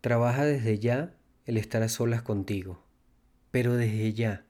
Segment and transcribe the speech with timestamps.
[0.00, 1.14] Trabaja desde ya
[1.44, 2.80] el estar a solas contigo,
[3.50, 4.44] pero desde ya.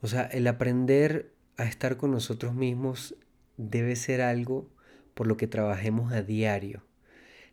[0.00, 3.14] O sea, el aprender a estar con nosotros mismos
[3.56, 4.68] debe ser algo
[5.14, 6.82] por lo que trabajemos a diario.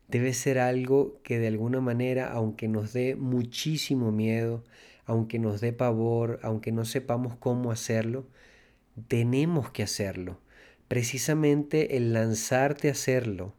[0.07, 4.63] Debe ser algo que de alguna manera, aunque nos dé muchísimo miedo,
[5.05, 8.27] aunque nos dé pavor, aunque no sepamos cómo hacerlo,
[9.07, 10.39] tenemos que hacerlo.
[10.87, 13.53] Precisamente el lanzarte a hacerlo,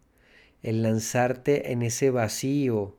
[0.62, 2.96] el lanzarte en ese vacío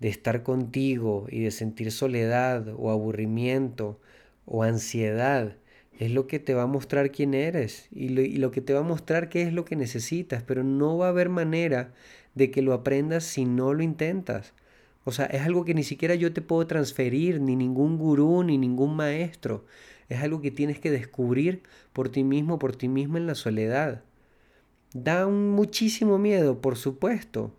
[0.00, 4.00] de estar contigo y de sentir soledad o aburrimiento
[4.46, 5.56] o ansiedad,
[5.98, 8.08] es lo que te va a mostrar quién eres y
[8.38, 11.10] lo, que te va a mostrar qué es lo que necesitas, pero no va a
[11.10, 11.92] haber manera
[12.34, 14.54] de que lo aprendas si no lo intentas.
[15.04, 18.56] O sea, es algo que ni siquiera yo te puedo transferir, ni ningún gurú, ni
[18.56, 19.66] ningún maestro.
[20.08, 24.02] Es algo que tienes que descubrir por ti mismo, por ti mismo en la soledad.
[24.94, 27.54] Da muchísimo miedo, por supuesto.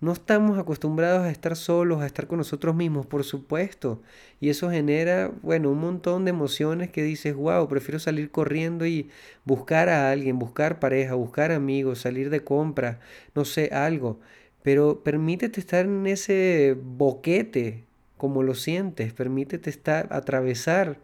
[0.00, 4.00] No estamos acostumbrados a estar solos, a estar con nosotros mismos, por supuesto.
[4.40, 9.10] Y eso genera, bueno, un montón de emociones que dices, wow, prefiero salir corriendo y
[9.44, 13.00] buscar a alguien, buscar pareja, buscar amigos, salir de compra,
[13.34, 14.18] no sé, algo.
[14.62, 17.84] Pero permítete estar en ese boquete,
[18.16, 20.98] como lo sientes, permítete estar, atravesar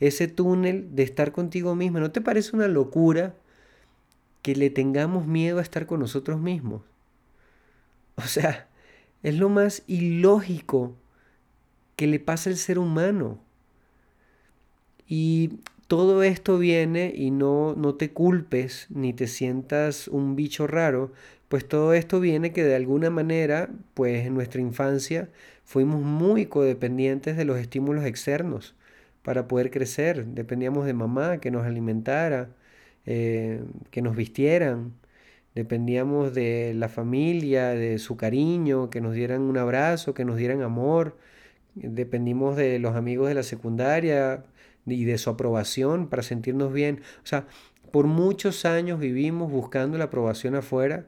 [0.00, 2.00] ese túnel de estar contigo mismo.
[2.00, 3.34] ¿No te parece una locura
[4.42, 6.82] que le tengamos miedo a estar con nosotros mismos?
[8.24, 8.68] O sea,
[9.22, 10.94] es lo más ilógico
[11.96, 13.40] que le pasa al ser humano.
[15.08, 21.12] Y todo esto viene y no, no te culpes ni te sientas un bicho raro,
[21.48, 25.28] pues todo esto viene que de alguna manera, pues en nuestra infancia
[25.64, 28.74] fuimos muy codependientes de los estímulos externos
[29.22, 30.26] para poder crecer.
[30.26, 32.48] Dependíamos de mamá que nos alimentara,
[33.06, 34.92] eh, que nos vistieran,
[35.56, 40.60] Dependíamos de la familia, de su cariño, que nos dieran un abrazo, que nos dieran
[40.60, 41.16] amor.
[41.74, 44.44] Dependimos de los amigos de la secundaria
[44.84, 47.00] y de su aprobación para sentirnos bien.
[47.24, 47.46] O sea,
[47.90, 51.06] por muchos años vivimos buscando la aprobación afuera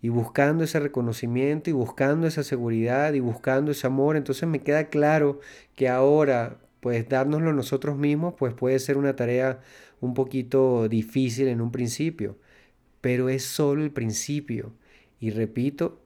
[0.00, 4.16] y buscando ese reconocimiento y buscando esa seguridad y buscando ese amor.
[4.16, 5.40] Entonces me queda claro
[5.74, 9.58] que ahora, pues dárnoslo nosotros mismos, pues puede ser una tarea
[10.00, 12.36] un poquito difícil en un principio
[13.00, 14.72] pero es solo el principio.
[15.18, 16.00] Y repito,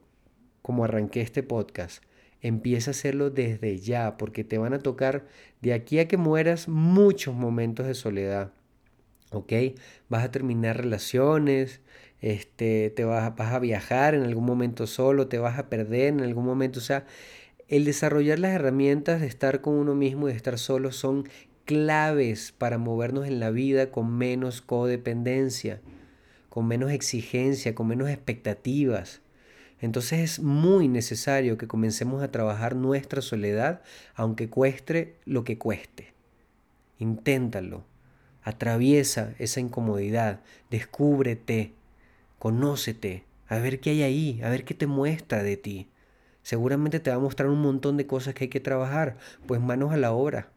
[0.61, 2.03] como arranqué este podcast,
[2.41, 5.25] empieza a hacerlo desde ya, porque te van a tocar
[5.61, 8.51] de aquí a que mueras muchos momentos de soledad.
[9.31, 9.51] ¿Ok?
[10.09, 11.81] Vas a terminar relaciones,
[12.21, 16.21] este, te vas, vas a viajar en algún momento solo, te vas a perder en
[16.21, 16.79] algún momento.
[16.79, 17.05] O sea,
[17.67, 21.27] el desarrollar las herramientas de estar con uno mismo y de estar solo son
[21.65, 25.81] claves para movernos en la vida con menos codependencia
[26.55, 29.19] con menos exigencia, con menos expectativas.
[29.81, 33.81] Entonces es muy necesario que comencemos a trabajar nuestra soledad,
[34.13, 36.13] aunque cueste lo que cueste.
[36.97, 37.83] Inténtalo.
[38.41, 40.39] Atraviesa esa incomodidad,
[40.71, 41.73] descúbrete,
[42.39, 45.89] conócete, a ver qué hay ahí, a ver qué te muestra de ti.
[46.41, 49.91] Seguramente te va a mostrar un montón de cosas que hay que trabajar, pues manos
[49.91, 50.51] a la obra.